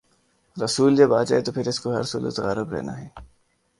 رسول 0.63 0.95
جب 0.95 1.13
آ 1.13 1.23
جائے 1.23 1.41
تو 1.41 1.51
پھر 1.51 1.67
اس 1.67 1.79
کو 1.79 1.95
ہر 1.95 2.03
صورت 2.03 2.39
غالب 2.39 2.73
رہنا 2.73 2.97
ہے۔ 3.01 3.07